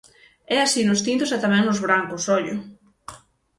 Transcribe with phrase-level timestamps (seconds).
[0.55, 2.55] É así nos tintos e tamén nos brancos, ollo!